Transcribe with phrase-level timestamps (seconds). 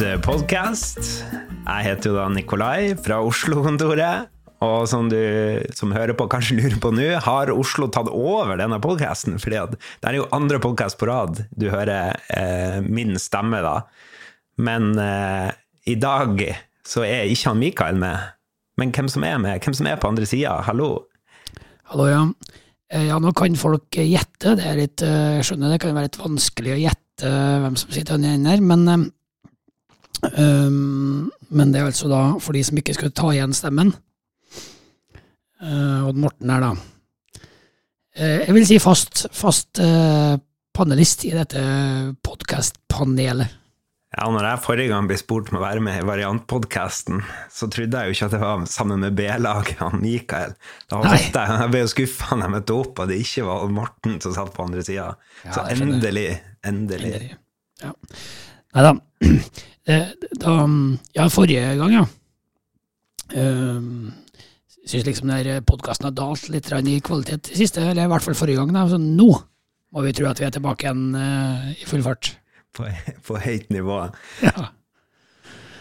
[0.00, 1.00] podkast.
[1.66, 4.30] Jeg heter jo da Nikolai fra Oslo-kontoret.
[4.64, 5.18] Og som du
[5.76, 9.36] som hører på, kanskje lurer på nå, har Oslo tatt over denne podkasten?
[9.40, 9.60] For det
[10.08, 13.74] er jo andre podkast på rad du hører eh, min stemme, da.
[14.60, 15.52] Men eh,
[15.92, 16.42] i dag
[16.86, 18.32] så er ikke han Mikael med.
[18.80, 19.60] Men hvem som er med?
[19.60, 20.62] Hvem som er på andre sida?
[20.64, 20.90] Hallo?
[21.92, 22.26] Hallo, ja.
[22.88, 24.56] Eh, ja, nå kan folk gjette.
[24.56, 27.90] Det er litt, eh, jeg skjønner det kan være litt vanskelig å gjette hvem som
[27.92, 29.10] sitter under den der, men
[30.20, 33.94] Um, men det er altså da for de som ikke skulle ta igjen stemmen.
[35.60, 40.38] Uh, Odd Morten er da uh, Jeg vil si fast, fast uh,
[40.76, 41.60] panelist i dette
[42.24, 43.56] podkastpanelet.
[44.10, 47.20] Ja, når jeg forrige gang ble spurt om å være med i variantpodkasten,
[47.54, 50.56] så trodde jeg jo ikke at det var sammen med B-laget og Mikael.
[50.90, 54.18] Da jeg, jeg ble jo skuffa da jeg møtte opp, og det ikke var Morten
[54.24, 55.12] som satt på andre sida.
[55.44, 56.26] Ja, så endelig,
[56.66, 57.12] endelig.
[57.14, 57.36] endelig.
[57.84, 57.94] Ja.
[58.76, 58.94] Nei da.
[60.40, 60.56] da,
[61.16, 62.06] ja, forrige gang, ja.
[63.30, 64.10] Uh,
[64.90, 65.30] Syns liksom
[65.68, 68.72] podkasten har dalt litt i kvalitet i siste, eller i hvert fall forrige gang.
[68.74, 68.86] Da.
[68.90, 69.28] Så nå
[69.90, 72.32] må vi tro at vi er tilbake igjen uh, i full fart.
[72.74, 72.86] På,
[73.26, 74.02] på høyt nivå.
[74.46, 74.70] Ja.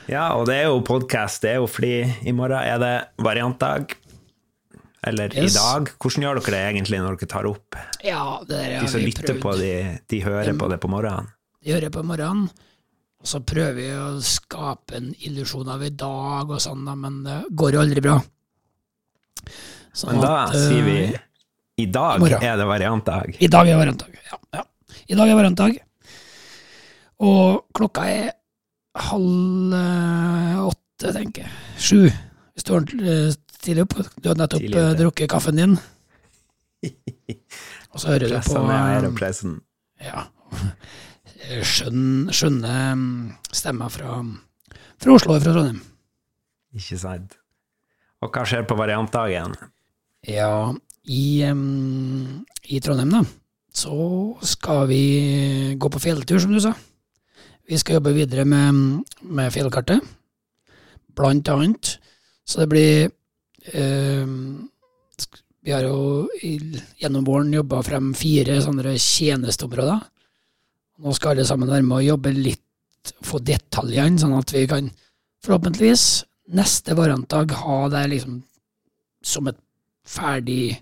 [0.09, 1.43] ja, og det er jo podkast.
[1.45, 3.95] Det er jo fordi i morgen er det variantdag.
[5.07, 5.53] Eller yes.
[5.53, 5.91] i dag.
[6.01, 7.77] Hvordan gjør dere det egentlig når dere tar opp?
[8.03, 9.43] Ja, det der, ja, de som lytter prøvd.
[9.45, 9.75] på, de,
[10.11, 11.29] de hører på det på morgenen?
[11.63, 12.49] De hører på morgenen.
[13.19, 17.39] Og så prøver vi å skape en illusjon av i dag og sånn, men det
[17.51, 18.15] går jo aldri bra.
[19.91, 21.17] Sånn men da at, sier vi eh,
[21.83, 23.35] i dag i er det variantdag.
[23.43, 24.63] I dag er variantdag, ja, ja.
[25.11, 25.81] I dag er variantdag.
[27.27, 28.31] Og klokka er
[29.09, 31.53] halv eh, åtte, tenker jeg.
[31.75, 32.01] Sju,
[32.55, 33.97] hvis du er tidlig opp.
[34.23, 35.75] Du har nettopp tidlig, drukket kaffen din.
[37.91, 39.59] Og så hører du på Pressen.
[39.99, 40.29] Ja
[41.39, 42.73] skjønne, skjønne
[43.55, 44.19] stemmer fra,
[44.99, 45.81] fra Oslo og fra Trondheim.
[46.75, 47.37] Ikke sant.
[48.19, 49.55] Og hva skjer på variantdagen?
[50.27, 50.73] Ja,
[51.07, 53.23] i, um, i, Trondheim, da,
[53.71, 53.95] så
[54.45, 55.03] skal vi
[55.79, 56.73] gå på fjelltur, som du sa.
[57.69, 60.03] Vi skal jobbe videre med, med fjellkartet,
[61.15, 61.95] blant annet.
[62.49, 63.09] Så det blir
[63.77, 64.67] um,
[65.61, 66.25] Vi har jo
[66.97, 69.99] gjennom våren jobba frem fire sånne tjenesteområder
[70.99, 72.65] nå skal alle sammen være med å jobbe litt,
[73.25, 74.89] få detaljene, sånn at vi kan
[75.45, 76.05] forhåpentligvis
[76.55, 78.41] neste varantag ha det liksom
[79.25, 79.57] som et
[80.07, 80.79] ferdig,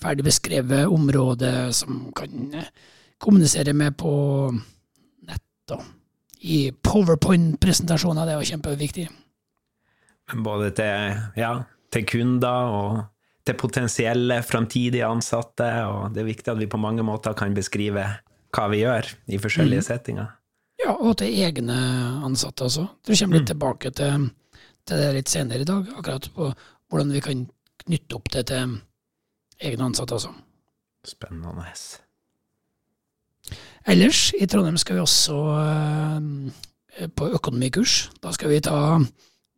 [0.00, 2.70] ferdig beskrevet område som kan eh,
[3.22, 4.14] kommunisere med på
[5.28, 5.84] nett og
[6.44, 8.26] i powerpoint-presentasjoner.
[8.26, 9.06] Det er jo kjempeviktig.
[10.44, 11.52] Både til, ja,
[11.92, 13.02] til kunder og
[13.44, 18.06] til potensielle framtidige ansatte, og det er viktig at vi på mange måter kan beskrive
[18.54, 19.86] hva vi gjør i forskjellige mm.
[19.88, 20.32] settinger.
[20.82, 21.76] Ja, og til egne
[22.26, 22.86] ansatte også.
[23.06, 23.52] Du kommer litt mm.
[23.52, 24.30] tilbake til,
[24.84, 26.50] til, det litt senere i dag, akkurat på
[26.90, 27.44] hvordan vi kan
[27.84, 28.78] knytte opp det til
[29.64, 30.32] egne ansatte også.
[31.04, 31.68] Spennende.
[33.84, 38.08] Ellers, i Trondheim skal vi også uh, på økonomikurs.
[38.24, 38.78] Da skal vi ta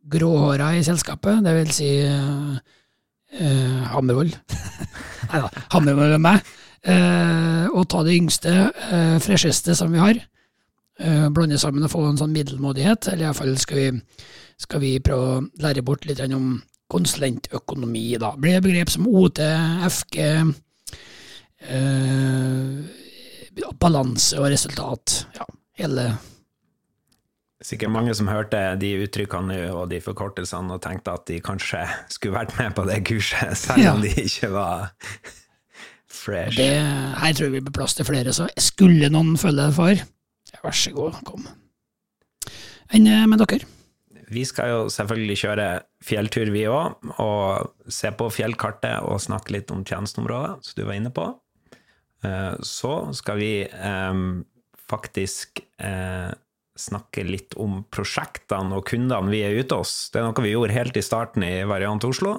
[0.07, 2.55] gråhåra i selskapet, det vil si uh,
[3.39, 4.31] uh, Hammervoll.
[5.31, 6.55] Nei da, Hammervoll og meg eh,
[6.87, 8.51] og ta det yngste,
[8.91, 10.19] eh, fresheste som vi har.
[10.99, 13.89] Eh, blande sammen og få en sånn middelmådighet, eller iallfall skal vi,
[14.57, 16.55] skal vi prøve å lære bort litt om
[16.89, 18.31] konsulentøkonomi, da.
[18.39, 19.43] Blir det begrep som OT,
[19.91, 20.17] FG,
[21.67, 22.79] eh,
[23.77, 25.25] balanse og resultat.
[25.37, 25.45] Ja,
[25.83, 26.17] hele
[27.67, 31.81] Sikkert mange som hørte de uttrykkene og de forkortelsene og tenkte at de kanskje
[32.13, 34.13] skulle vært med på det kurset, selv om ja.
[34.13, 34.93] de ikke var
[36.27, 36.59] Fresh.
[36.59, 36.67] Det,
[37.21, 40.03] her tror jeg vi blir plass til flere, så skulle noen følge for,
[40.63, 41.47] vær så god, kom.
[42.95, 43.67] Enn eh, med dere?
[44.27, 45.67] Vi skal jo selvfølgelig kjøre
[46.03, 50.97] fjelltur, vi òg, og se på fjellkartet og snakke litt om tjenesteområdet, som du var
[50.99, 51.29] inne på.
[52.27, 54.21] Eh, så skal vi eh,
[54.87, 55.63] faktisk
[56.77, 60.11] snakke litt om prosjektene og kundene vi er ute hos.
[60.13, 62.35] Det er noe vi gjorde helt i starten i Variant Oslo.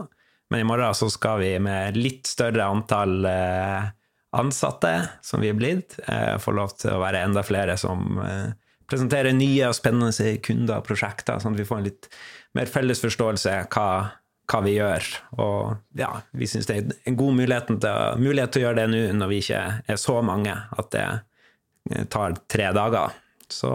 [0.50, 3.90] Men i morgen så skal vi med litt større antall eh,
[4.36, 8.54] ansatte, som vi er blitt, eh, få lov til å være enda flere som eh,
[8.88, 12.08] presenterer nye og spennende kunder og prosjekter, sånn at vi får en litt
[12.56, 13.88] mer felles forståelse hva,
[14.48, 15.10] hva vi gjør.
[15.44, 18.88] Og ja, vi syns det er en god mulighet til, mulighet til å gjøre det
[18.94, 23.20] nå når vi ikke er så mange, at det tar tre dager.
[23.52, 23.74] Så,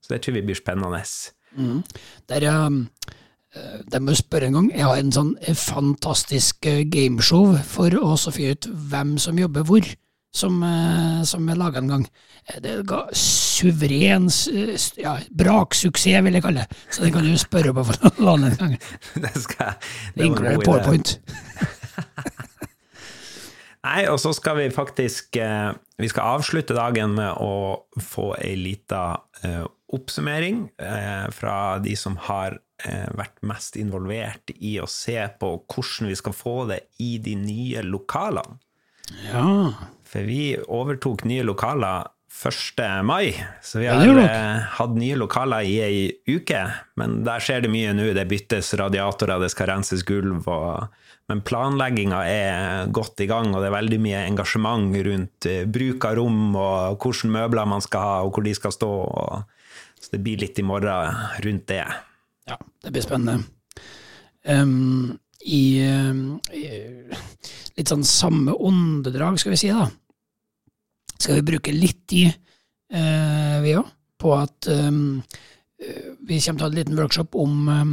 [0.00, 1.04] så det tror vi blir spennende.
[1.60, 1.84] Mm.
[2.32, 2.86] Der, um
[3.88, 4.68] de må spørre en gang.
[4.74, 9.88] Jeg har en sånn fantastisk eh, gameshow for å fyre ut hvem som jobber hvor.
[10.34, 12.02] som, eh, som jeg laga en gang.
[12.46, 14.28] Eh, Det ga suveren
[14.96, 16.76] ja, braksuksess, vil jeg kalle det.
[16.90, 17.96] Så det kan du spørre på for
[18.36, 18.76] en gang.
[19.24, 19.72] Det skal
[20.14, 21.18] Det inkluderer powerpoint.
[23.88, 28.54] Nei, og så skal vi faktisk eh, Vi skal avslutte dagen med å få ei
[28.58, 29.64] lita eh,
[29.94, 32.58] oppsummering eh, fra de som har eh,
[33.18, 37.82] vært mest involvert i å se på hvordan vi skal få det i de nye
[37.82, 38.60] lokalene.
[39.32, 39.72] Ja.
[40.08, 43.04] For vi overtok nye lokaler 1.
[43.04, 46.60] mai, så vi har eh, hatt nye lokaler i ei uke.
[47.00, 48.10] Men der skjer det mye nå.
[48.14, 50.46] Det byttes radiatorer, det skal renses gulv.
[50.46, 55.64] Og, men planlegginga er godt i gang, og det er veldig mye engasjement rundt eh,
[55.66, 58.92] bruk av rom, og hvilke møbler man skal ha, og hvor de skal stå.
[59.08, 61.82] Og, så det blir litt i morgen rundt det.
[62.48, 63.42] Ja, det blir spennende.
[64.48, 66.62] Um, i, i
[67.78, 69.86] litt sånn samme åndedrag, skal vi si, da,
[71.18, 72.32] skal vi bruke litt tid,
[72.90, 73.86] eh, vi òg,
[74.18, 74.90] på at eh,
[76.26, 77.92] vi kommer til å ha en liten workshop om um,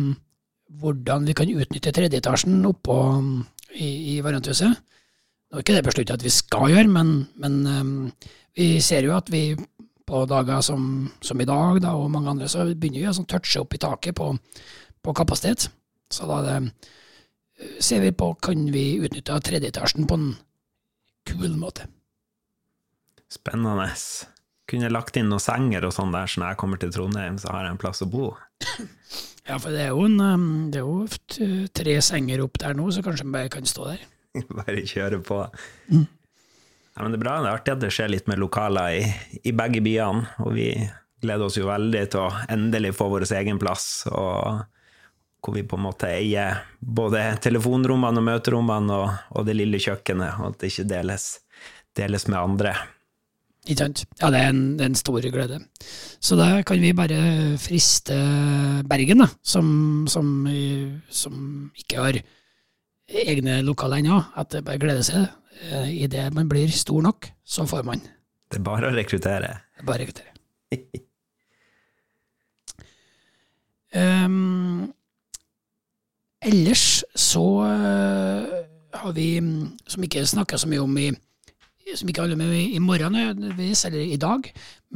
[0.82, 3.30] hvordan vi kan utnytte tredjeetasjen oppå um,
[3.76, 4.74] i, i varianthuset.
[4.74, 7.60] Nå er ikke det besluttet at vi skal gjøre, men, men
[8.58, 9.52] vi ser jo at vi
[10.06, 13.30] på dager som, som i dag da, og mange andre, så begynner vi å sånn
[13.30, 14.32] touche opp i taket på,
[15.02, 15.68] på kapasitet.
[16.14, 16.60] Så da det,
[17.58, 20.32] eh, ser vi på kan vi utnytte tredjeetasjen på en
[21.26, 21.90] kul måte.
[23.32, 23.90] Spennende.
[24.70, 27.52] Kunne lagt inn noen senger og sånn der, så når jeg kommer til Trondheim, så
[27.54, 28.32] har jeg en plass å bo.
[29.46, 33.04] Ja, for det er jo, en, det er jo tre senger opp der nå, så
[33.06, 34.06] kanskje vi bare kan stå der.
[34.58, 35.38] Bare kjøre på.
[35.94, 36.08] Mm.
[36.96, 37.40] Ja, men det er bra.
[37.44, 39.04] Det er artig at det skjer litt med lokaler i,
[39.44, 40.30] i begge byene.
[40.46, 40.70] Og vi
[41.22, 44.06] gleder oss jo veldig til å endelig få vår egen plass.
[44.12, 44.64] Og
[45.46, 50.40] hvor vi på en måte eier både telefonrommene og møterommene og, og det lille kjøkkenet,
[50.40, 51.28] og at det ikke deles,
[51.98, 52.74] deles med andre.
[53.66, 54.06] Ikke sant?
[54.22, 55.60] Ja, det er, en, en stor glede.
[56.22, 57.20] Så da kan vi bare
[57.62, 58.18] friste
[58.90, 59.68] Bergen, da, som,
[60.10, 60.32] som,
[61.10, 61.38] som
[61.78, 62.20] ikke har
[63.06, 65.28] egne lokaler ennå, at det bare gleder seg.
[65.62, 68.02] Eh, Idet man blir stor nok, så får man.
[68.52, 69.52] Det er bare å rekruttere.
[69.86, 70.32] Bare å rekruttere.
[73.96, 74.92] Um,
[76.50, 78.58] ellers så eh,
[78.96, 81.12] har vi, mm, som ikke snakka så mye om i
[81.94, 84.48] som ikke alle med i morgen nødvendigvis, eller i dag,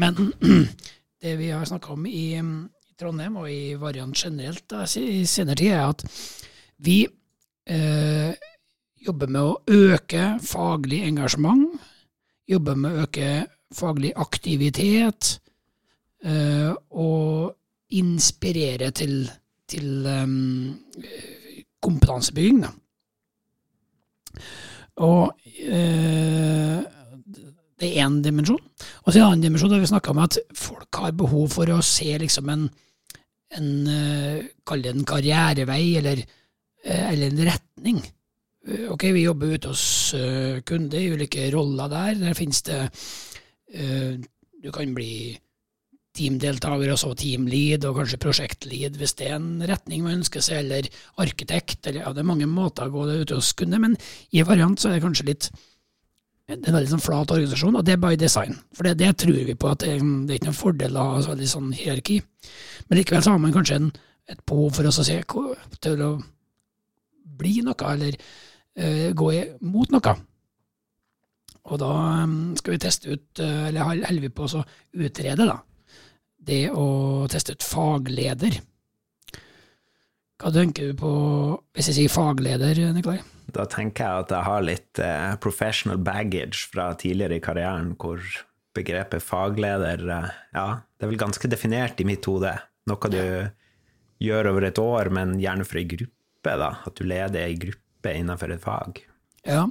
[0.01, 0.33] men
[1.21, 5.21] det vi har snakka om i, mm, i Trondheim og i Variant generelt da, i
[5.29, 6.05] senere tid, er at
[6.81, 7.03] vi
[7.69, 8.33] eh,
[9.05, 11.79] jobber med å øke faglig engasjement,
[12.49, 13.29] jobber med å øke
[13.75, 15.37] faglig aktivitet,
[16.25, 17.55] eh, og
[17.95, 19.23] inspirere til,
[19.69, 20.77] til um,
[21.81, 22.65] kompetansebygging.
[24.99, 25.31] Og
[25.63, 26.81] eh,
[27.79, 28.59] det er én dimensjon.
[29.05, 31.79] Og så en annen dimensjon der vi snakka om at folk har behov for å
[31.85, 32.67] se liksom en,
[33.57, 36.19] en eh, Kall det en karrierevei, eller,
[36.83, 38.01] eh, eller en retning.
[38.67, 42.15] Eh, Ok, vi jobber ute hos eh, kunder i ulike roller der.
[42.19, 42.81] Der finnes det
[43.73, 44.17] eh,
[44.59, 45.37] Du kan bli
[46.19, 50.65] teamdeltaker og så teamlead, og kanskje prosjektlead hvis det er en retning man ønsker seg,
[50.65, 50.89] eller
[51.21, 53.95] arkitekt, eller ja, det er mange måter å gå det ute hos kunder, men
[54.35, 55.47] i variant så er det kanskje litt
[56.49, 58.55] det er en veldig sånn flat organisasjon, og det er by design.
[58.73, 61.19] For det, det tror vi på at det, det er ikke noen fordel å ha
[61.27, 62.15] veldig sånn hierarki.
[62.89, 63.91] Men likevel så har man kanskje en,
[64.33, 65.19] et behov for oss å se
[65.85, 66.09] til å
[67.39, 68.17] bli noe, eller
[69.17, 70.13] gå i, mot noe.
[71.69, 71.89] Og da
[72.23, 74.63] eh, skal vi teste ut, eh, eller hol- holder vi på å
[75.05, 75.57] utrede, da,
[76.49, 76.85] det å
[77.29, 78.59] teste ut fagleder.
[80.39, 81.09] Hva tenker du på
[81.75, 83.19] hvis jeg sier fagleder, Nikolai?
[83.51, 88.21] Da tenker jeg at jeg har litt eh, professional baggage fra tidligere i karrieren, hvor
[88.77, 92.53] begrepet fagleder eh, Ja, det er vel ganske definert i mitt hode.
[92.89, 93.19] Noe du
[94.23, 96.71] gjør over et år, men gjerne for ei gruppe, da.
[96.87, 99.01] At du leder ei gruppe innenfor et fag.
[99.47, 99.65] Ja,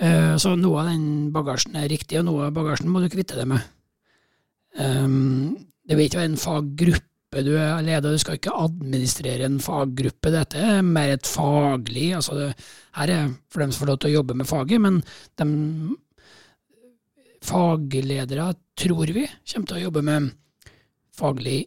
[0.00, 3.38] eh, så noe av den bagasjen er riktig, og noe av bagasjen må du kvitte
[3.38, 3.72] deg med.
[4.76, 5.56] Um,
[5.88, 10.30] det vil ikke være en faggruppe du er leder, du skal ikke administrere en faggruppe.
[10.32, 12.48] Dette er mer et faglig altså det,
[12.96, 15.00] Her er for dem som får lov til å jobbe med faget, men
[15.36, 15.46] de
[17.46, 20.30] fagledere, tror vi, kommer til å jobbe med
[21.16, 21.58] faglig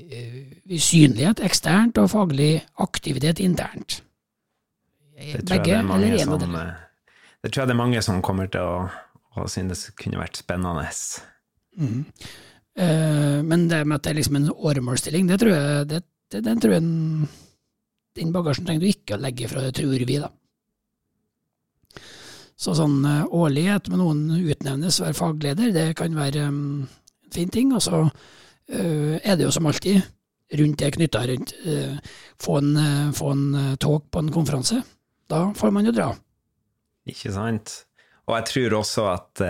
[0.00, 4.00] eh, synlighet eksternt og faglig aktivitet internt.
[5.14, 6.72] Det tror, jeg det, som, eh,
[7.42, 8.88] det tror jeg det er mange som kommer til å,
[9.38, 10.88] å synes kunne vært spennende.
[11.78, 12.00] Mm.
[12.74, 16.00] Uh, men det med at det er liksom en åremålsstilling, det tror jeg, det,
[16.34, 17.28] det, den, tror jeg den,
[18.18, 20.32] den bagasjen trenger du ikke å legge fra, det tror vi, da.
[22.58, 26.58] Så sånn uh, årlig at noen utnevnes hver fagleder, det kan være um,
[27.26, 27.72] en fin ting.
[27.74, 30.02] Og så uh, er det jo som alltid
[30.54, 31.96] rundt det knytta rundt uh,
[32.42, 33.46] få en, uh, få en
[33.82, 34.82] talk på en konferanse.
[35.30, 36.10] Da får man jo dra.
[37.08, 37.80] Ikke sant?
[38.28, 39.42] Og jeg tror også at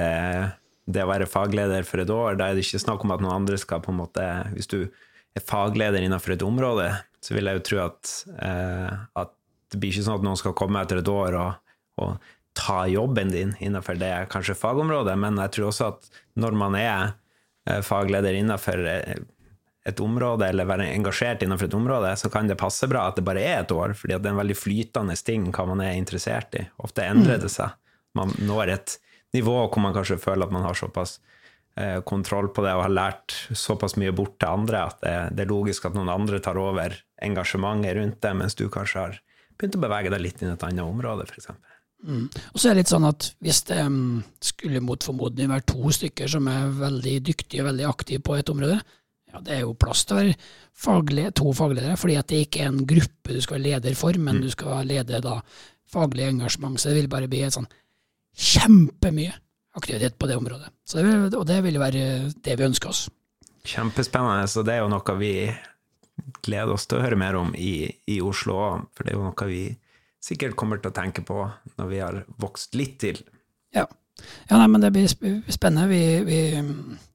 [0.85, 3.37] det å være fagleder for et år, da er det ikke snakk om at noen
[3.38, 4.25] andre skal på en måte
[4.57, 6.88] Hvis du er fagleder innenfor et område,
[7.23, 8.11] så vil jeg jo tro at,
[9.14, 9.33] at
[9.71, 11.71] det blir ikke sånn at noen skal komme etter et år og,
[12.02, 12.19] og
[12.54, 17.14] ta jobben din innenfor det kanskje fagområdet, men jeg tror også at når man er
[17.69, 19.16] eh, fagleder innenfor eh,
[19.84, 23.26] et område, eller være engasjert innenfor et område, så kan det passe bra at det
[23.26, 26.56] bare er et år, fordi det er en veldig flytende ting hva man er interessert
[26.56, 26.64] i.
[26.84, 27.76] Ofte endrer det seg.
[28.16, 28.96] Man når et
[29.36, 31.18] nivå hvor man kanskje føler at man har såpass
[31.76, 35.44] eh, kontroll på det og har lært såpass mye bort til andre at det, det
[35.44, 39.20] er logisk at noen andre tar over engasjementet rundt det, mens du kanskje har
[39.58, 41.52] begynt å bevege deg litt inn i et annet område, f.eks.
[42.04, 42.26] Mm.
[42.28, 45.92] Og så er det litt sånn at hvis det um, skulle mot formodning være to
[45.94, 48.80] stykker som er veldig dyktige og veldig aktive på et område,
[49.34, 50.34] ja, det er jo plass til å være
[50.84, 54.18] faglig, to fagledere, fordi at det ikke er en gruppe du skal være leder for,
[54.18, 54.44] men mm.
[54.44, 55.38] du skal lede da
[55.90, 56.78] faglig engasjement.
[56.78, 57.68] Så det vil bare bli et sånn
[58.34, 59.34] kjempemye
[59.74, 60.70] aktivitet på det området.
[60.90, 62.04] Det vil, og det vil være
[62.46, 63.06] det vi ønsker oss.
[63.66, 65.34] Kjempespennende, så det er jo noe vi
[66.44, 69.26] gleder oss til å høre mer om i, i Oslo òg, for det er jo
[69.26, 69.64] noe vi
[70.22, 71.42] sikkert kommer til å tenke på
[71.80, 73.18] når vi har vokst litt til.
[73.74, 73.88] Ja,
[74.50, 75.88] ja nei, men det blir spennende.
[75.90, 76.38] Vi, vi,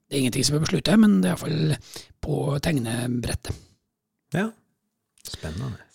[0.09, 1.75] det er ingenting som er besluttet, men det er iallfall
[2.25, 2.35] på
[2.65, 3.53] tegnebrettet.
[4.33, 4.47] Ja,
[5.21, 5.85] spennende.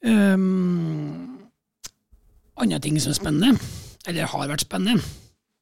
[0.00, 1.36] Um,
[2.56, 3.68] andre ting som er spennende,
[4.08, 5.04] eller har vært spennende.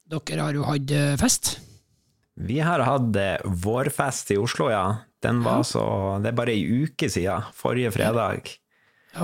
[0.07, 1.57] Dere har jo hatt eh, fest.
[2.39, 4.85] Vi har hatt eh, vårfest i Oslo, ja.
[5.25, 5.67] Den var ja.
[5.67, 5.83] så
[6.23, 7.49] Det er bare ei uke siden.
[7.57, 8.53] Forrige fredag.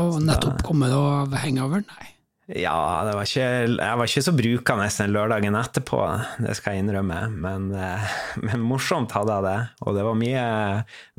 [0.00, 1.84] Og nettopp kommet av hangover?
[1.86, 2.08] Nei.
[2.50, 5.98] Ja, var ikke, jeg var ikke så brukende den lørdagen etterpå,
[6.42, 7.20] det skal jeg innrømme.
[7.30, 9.58] Men, eh, men, morsomt hadde jeg det.
[9.86, 10.46] Og det var mye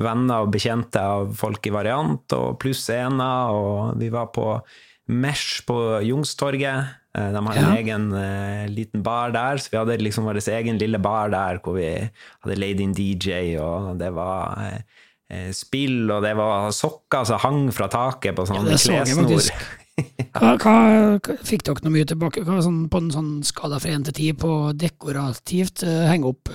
[0.03, 4.57] venner og bekjente av folk i variant, og pluss ena, Og vi var på
[5.07, 6.99] Mesh på Youngstorget.
[7.15, 7.77] Eh, de har en ja.
[7.77, 11.77] egen uh, liten bar der, så vi hadde liksom vår egen lille bar der hvor
[11.77, 11.87] vi
[12.43, 17.63] hadde leid inn DJ, og det var uh, spill, og det var sokker som hang
[17.71, 19.79] fra taket på sånn ja, klessnor.
[20.33, 24.05] Hva, hva, fikk dere noe mye tilbake hva, sånn, på en sånn skala fra én
[24.07, 25.85] til ti på dekorativt?
[25.85, 26.53] Uh, henge opp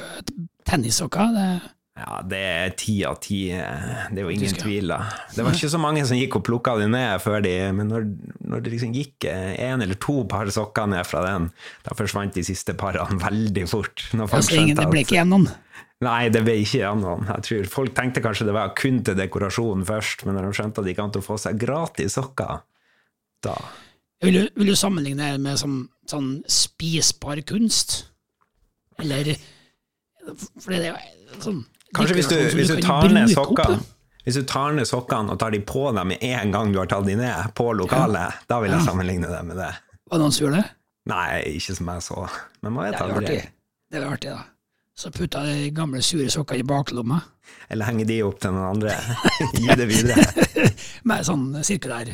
[0.69, 1.35] tennissokker?
[1.37, 1.51] Det
[1.99, 3.41] ja, det er ti av ti.
[3.51, 4.93] Det er jo ingen tvil.
[4.93, 5.01] da.
[5.35, 8.07] Det var ikke så mange som gikk og plukka de ned før de Men når,
[8.53, 11.49] når det liksom gikk én eller to par sokker ned fra den,
[11.83, 14.07] da forsvant de siste parene veldig fort.
[14.15, 15.49] Altså, ingen, det ble ikke gjennom?
[16.07, 17.27] Nei, det ble ikke gjennom.
[17.33, 20.85] Jeg tror Folk tenkte kanskje det var kun til dekorasjon først, men når de skjønte
[20.85, 22.61] at de kan få seg gratis sokker,
[23.45, 23.57] da
[24.25, 28.01] Vil du, vil du sammenligne det med sånn, sånn, spisbar kunst?
[28.99, 29.35] Eller
[30.59, 30.99] For det er
[31.39, 31.63] sånn
[31.97, 33.79] Kanskje hvis du, hvis du tar ned sokkene
[34.29, 36.89] hvis du tar ned sokkene og tar de på deg med en gang du har
[36.91, 38.45] tatt de ned, på lokalet, ja.
[38.51, 39.71] da vil jeg sammenligne det med det.
[40.05, 40.75] Var det noen som gjorde det?
[41.09, 42.27] Nei, ikke som jeg så.
[42.61, 43.39] Men man vet aldri.
[43.41, 44.43] det, er artig, da.
[44.99, 47.23] Så putta de gamle sure sokkene i baklomma.
[47.73, 48.99] Eller henger de opp til noen andre?
[49.63, 50.69] Gi det videre?
[51.09, 52.13] Med sånn sirkulær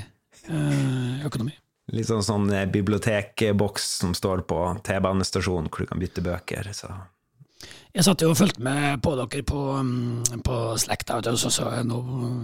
[0.51, 1.55] økonomi.
[1.93, 6.71] Litt sånn, sånn eh, bibliotekboks som står på T-banestasjonen, hvor du kan bytte bøker.
[6.73, 6.89] Så.
[7.95, 11.69] Jeg satt jo og fulgte med på dere på, mm, på slekta, og så sa
[11.77, 11.99] jeg nå,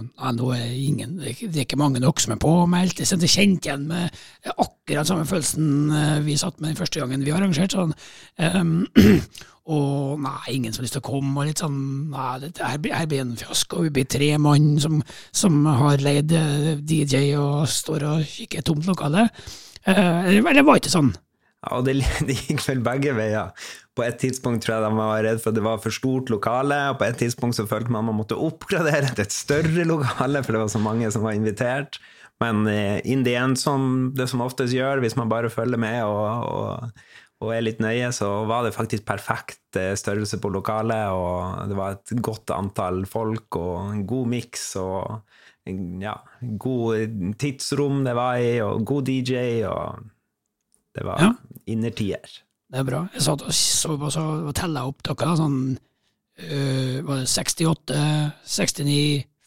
[0.07, 3.01] ja, nå er ingen, det er ikke mange nok som er påmeldt.
[3.03, 4.15] Jeg kjente igjen med
[4.55, 7.91] akkurat samme følelsen eh, vi satt med den første gangen vi arrangerte sånn.
[8.39, 8.77] Um,
[9.71, 12.79] Og nei, ingen som har lyst til å komme, og litt sånn Nei, dette her,
[12.95, 13.83] her blir en fiasko.
[13.85, 15.03] Vi blir tre mann som,
[15.35, 19.27] som har leid eh, DJ og står og kikker tomt lokale.
[19.83, 21.11] Eh, det var ikke sånn.
[21.61, 23.51] Ja, og det, det, gikk vel begge veier.
[23.97, 26.79] På et tidspunkt tror jeg de var redd for at det var for stort lokale,
[26.91, 30.55] og på et tidspunkt så følte man man måtte oppgradere til et større lokale, for
[30.55, 32.01] det var så mange som var invitert.
[32.41, 36.01] Men uh, in the end, som det som oftest gjør, hvis man bare følger med
[36.07, 36.93] og, og
[37.41, 41.77] og er litt nøye, så var det faktisk perfekt eh, størrelse på lokalet, og det
[41.77, 45.23] var et godt antall folk og en god miks og
[46.01, 46.13] ja,
[46.61, 50.05] god tidsrom det var i, og god DJ, og
[50.97, 51.31] det var ja.
[51.71, 52.39] Innertier.
[52.71, 53.01] Det er bra.
[53.15, 54.25] Jeg satt og så på så
[54.55, 57.97] tella opp dere, sånn øh, var det 68,
[58.47, 59.01] 69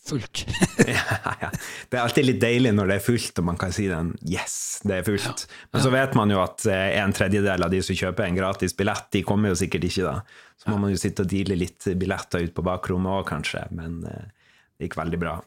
[0.05, 0.45] fullt.
[0.87, 1.51] ja, ja.
[1.89, 4.83] Det er alltid litt deilig når det er fullt, og man kan si den 'yes,
[4.85, 5.47] det er fullt'.
[5.73, 8.77] Men så vet man jo at eh, en tredjedel av de som kjøper en gratis
[8.77, 10.21] billett, de kommer jo sikkert ikke da.
[10.61, 13.65] Så må man jo sitte og deale litt billetter ut på bakrommet òg, kanskje.
[13.73, 14.29] Men eh,
[14.77, 15.39] det gikk veldig bra.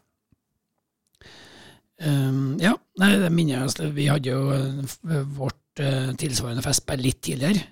[1.98, 7.66] Um, ja, nei, det minner jeg Vi hadde jo vårt tilsvarende fest bare litt tidligere.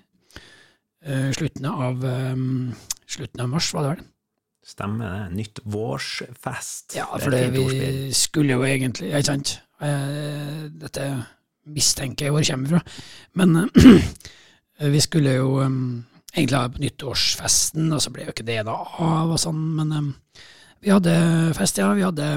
[1.06, 2.36] Eh, slutten av, eh,
[3.06, 4.04] slutten av mars, var det vel.
[4.66, 5.36] Stemmer det.
[5.36, 6.96] Nytt vårsfest.
[6.96, 9.60] Ja, for det, et vi skulle jo egentlig Ikke sant?
[9.80, 11.26] Eh, dette
[11.66, 12.82] mistenker jeg hvor kommer fra.
[13.34, 13.70] Men
[14.96, 15.60] vi skulle jo
[16.34, 20.14] egentlig ha nyttårsfesten, og så ble jo ikke det da av og sånn, men
[20.82, 21.92] vi hadde fest, ja.
[21.94, 22.32] Vi hadde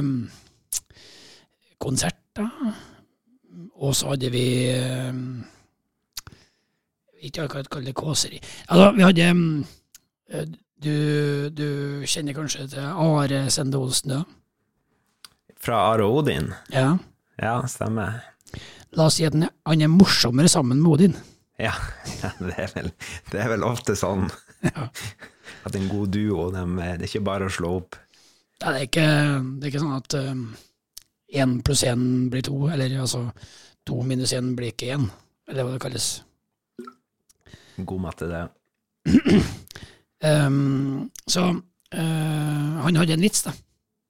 [1.80, 2.76] Konsert konserter.
[3.80, 4.46] Og så hadde vi
[7.22, 8.40] Ikke akkurat kalle det kåseri.
[8.70, 9.30] Altså, vi hadde
[10.30, 10.46] eh,
[10.80, 10.94] du,
[11.52, 11.66] du
[12.08, 14.24] kjenner kanskje til Are Sende Olsen, ja?
[15.60, 16.54] Fra Are Odin.
[16.72, 16.94] Ja.
[17.42, 18.22] Ja, stemmer.
[18.96, 21.18] La oss si at han er- er morsommere sammen med Odin.
[21.60, 21.74] Ja,
[22.40, 22.86] det er vel,
[23.34, 24.30] det er vel ofte sånn
[25.68, 27.98] at en god duo, de, det er ikke bare å slå opp.
[28.62, 29.08] Ja, det, er ikke,
[29.60, 30.16] det er ikke sånn at
[31.36, 33.26] én pluss én blir to, eller altså
[33.84, 35.10] to minus én blir ikke én,
[35.52, 36.08] eller hva det kalles.
[37.86, 38.48] God matte, det.
[40.20, 43.54] Um, så uh, han hadde en vits da,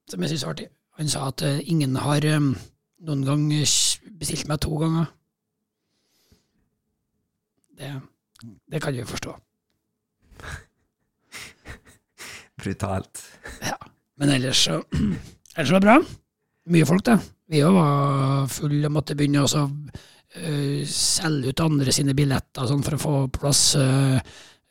[0.10, 0.68] som jeg synes var artig.
[0.98, 2.56] Han sa at uh, ingen har um,
[3.06, 3.46] noen gang
[4.20, 5.12] bestilt meg to ganger.
[7.80, 7.94] Det,
[8.72, 9.36] det kan vi forstå.
[12.60, 13.22] Brutalt.
[14.20, 14.82] Men ellers så
[15.56, 16.00] ellers var det bra.
[16.70, 17.16] Mye folk, da.
[17.50, 19.64] Vi òg var fulle og måtte begynne å så,
[20.30, 24.20] selge ut andre sine billetter sånn for å få plass eh,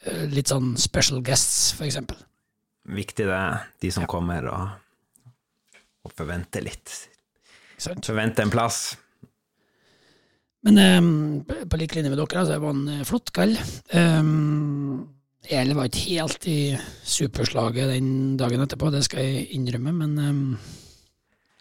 [0.06, 2.18] eh, litt sånn special guests, eksempel.
[2.88, 3.42] Viktig det,
[3.82, 5.34] de som kommer og,
[6.06, 6.94] og forventer litt.
[7.78, 8.06] Sant?
[8.06, 8.96] Forventer en plass.
[10.66, 13.60] Men eh, på lik linje med dere, altså, det var en eh, flott kveld.
[13.94, 15.06] Um,
[15.48, 16.58] jeg var ikke helt i
[17.06, 18.10] superslaget den
[18.40, 20.42] dagen etterpå, det skal jeg innrømme, men ehm,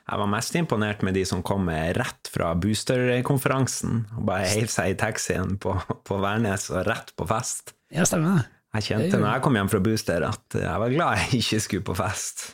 [0.07, 4.93] Jeg var mest imponert med de som kom rett fra boosterkonferansen og bare heiv seg
[4.93, 5.73] i taxien på,
[6.07, 7.75] på Værnes og rett på fest.
[7.91, 8.45] ja, stemmer det.
[8.77, 11.85] Jeg kjente når jeg kom hjem fra booster at jeg var glad jeg ikke skulle
[11.87, 12.45] på fest.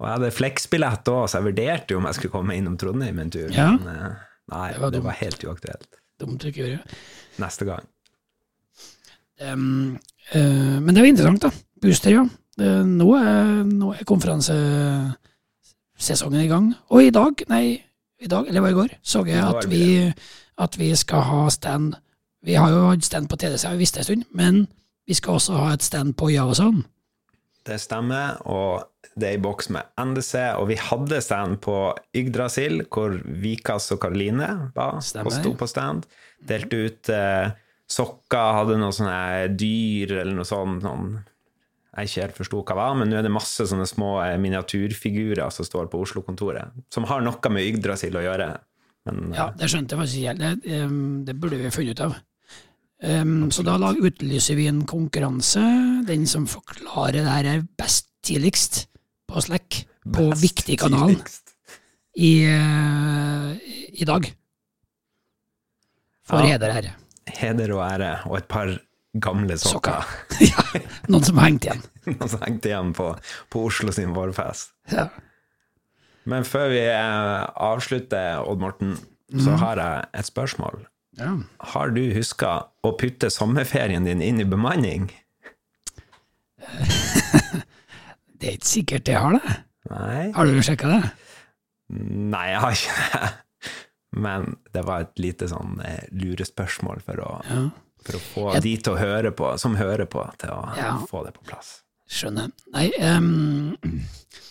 [0.00, 3.20] Og jeg hadde Flex-billett òg, så jeg vurderte jo om jeg skulle komme innom Trondheim
[3.22, 3.46] en tur.
[3.54, 3.68] Ja.
[3.76, 6.00] Men eh, nei, Det det var var, helt uaktuelt.
[6.20, 6.96] Dumt å ikke gjøre.
[7.42, 7.86] Neste gang.
[9.42, 9.94] Um,
[10.34, 11.50] uh, men det var interessant, da.
[11.84, 12.24] Booster, ja.
[12.58, 14.04] Det, nå, er, nå er
[16.04, 16.74] konferansesesongen i gang.
[16.90, 17.82] Og i dag, nei,
[18.20, 20.12] i dag, eller var i går, så jeg at vi,
[20.58, 21.94] at vi skal ha stand
[22.44, 24.66] Vi har jo hatt stand på TDC, vi visst en stund, men
[25.08, 26.82] vi skal også ha et stand på Javason.
[27.64, 28.84] Det stemmer, og
[29.16, 34.02] det er i boks med NDC, og vi hadde stand på Yggdrasil, hvor Vikas og
[34.02, 35.24] Karoline var Stemmer.
[35.24, 36.04] og sto på stand.
[36.44, 37.48] Delte ut eh,
[37.88, 40.84] sokker, hadde noen sånne dyr eller noe sånt.
[40.84, 41.22] Noen,
[41.94, 45.50] jeg ikke helt forsto hva var, men nå er det masse sånne små miniaturfigurer miniatyrfigurer
[45.54, 48.48] som står på Oslo-kontoret, som har noe med Yggdrasil å gjøre.
[49.08, 50.62] Men eh, Ja, det skjønte jeg faktisk ikke helt.
[50.64, 52.16] Det, um, det burde vi funnet ut av.
[53.04, 55.62] Um, så da utlyser vi en konkurranse.
[56.08, 58.86] Den som forklarer det her er best tidligst
[59.28, 61.54] på Slack, på best Viktigkanalen, tidligst.
[62.16, 63.52] i, uh,
[63.92, 64.30] i dag.
[66.24, 66.54] For Ja.
[66.54, 66.90] heder her.
[67.28, 68.78] Heder og ære, og et par
[69.14, 70.04] gamle sokker.
[70.40, 70.64] ja,
[71.08, 71.84] noen som hengte igjen.
[72.14, 73.10] Noen som hengte igjen på,
[73.52, 74.74] på Oslo sin vårfest.
[74.92, 75.08] Ja.
[76.28, 78.96] Men før vi eh, avslutter, Odd Morten,
[79.40, 80.82] så har jeg et spørsmål.
[81.18, 81.30] Ja.
[81.74, 85.08] Har du huska å putte sommerferien din inn i bemanning?
[88.34, 89.52] Det er ikke sikkert jeg har det.
[89.88, 90.24] Nei?
[90.36, 91.02] Har du sjekka det?
[91.94, 93.30] Nei, jeg har ikke det.
[94.24, 97.62] Men det var et lite sånn eh, lurespørsmål for å, Ja.
[98.04, 100.98] For å få Jeg- de til å høre på, som hører på, til å Ja.
[101.10, 101.82] få det på plass.
[102.08, 102.50] Skjønner.
[102.74, 103.76] Nei, um,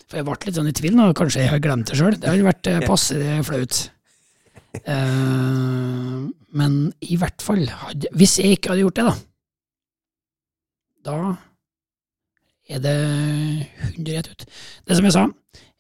[0.10, 2.18] for jeg ble litt sånn i tvil nå, kanskje jeg har glemt det sjøl.
[2.20, 3.90] Det har vært eh, passe flaut.
[4.88, 9.16] Uh, men i hvert fall, hadde, hvis jeg ikke hadde gjort det, da,
[11.06, 11.18] da
[12.74, 12.98] er det
[13.94, 14.46] 100 rett ut.
[14.88, 15.28] Det som jeg sa,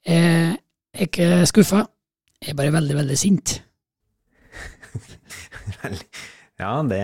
[0.05, 0.59] jeg
[0.93, 1.87] er ikke skuffa,
[2.43, 3.57] jeg er bare veldig, veldig sint.
[6.59, 6.99] Ja, det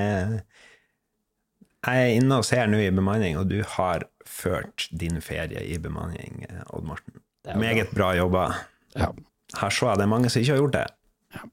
[1.87, 5.77] Jeg er inne og ser nå i bemanning, og du har ført din ferie i
[5.79, 7.21] bemanning, eh, Odd Morten.
[7.55, 8.49] Meget bra jobba.
[8.95, 9.13] Ja.
[9.57, 10.87] Her så jeg det er mange som ikke har gjort det.
[11.33, 11.43] Ja.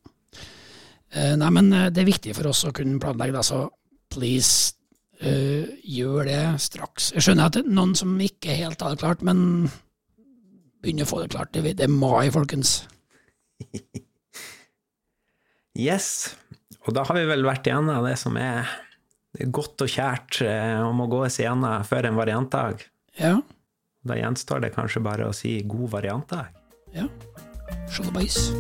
[1.41, 3.63] nei, men eh, det er viktig for oss å kunne planlegge, det, så
[4.13, 4.75] please,
[5.23, 7.11] uh, gjør det straks.
[7.17, 9.69] Jeg skjønner at det er noen som ikke helt har det klart, men
[10.83, 11.53] begynner å få det klart.
[11.55, 12.83] Det det er mai, folkens.
[15.77, 16.33] Yes,
[16.87, 18.65] og da har vi vel vært igjen av det som er
[19.53, 22.87] godt og kjært og om å gås igjennom før en variantdag.
[23.21, 23.39] Ja,
[24.07, 26.47] Da gjenstår det kanskje bare å si god variantdag.
[26.95, 27.09] ja.
[27.91, 28.53] Shalabais.